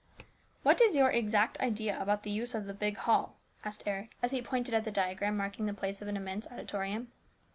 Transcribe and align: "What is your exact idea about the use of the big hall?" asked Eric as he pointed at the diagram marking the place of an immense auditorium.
"What 0.63 0.81
is 0.81 0.95
your 0.95 1.11
exact 1.11 1.59
idea 1.59 2.01
about 2.01 2.23
the 2.23 2.31
use 2.31 2.55
of 2.55 2.65
the 2.65 2.73
big 2.73 2.97
hall?" 2.97 3.35
asked 3.63 3.83
Eric 3.85 4.15
as 4.23 4.31
he 4.31 4.41
pointed 4.41 4.73
at 4.73 4.83
the 4.83 4.89
diagram 4.89 5.37
marking 5.37 5.67
the 5.67 5.75
place 5.75 6.01
of 6.01 6.07
an 6.07 6.17
immense 6.17 6.47
auditorium. 6.51 7.11